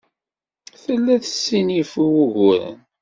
[0.83, 2.77] Tella tessinif i wuguren.